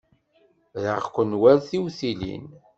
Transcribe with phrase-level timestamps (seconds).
[0.81, 2.45] Riɣ-ken war tiwtilin.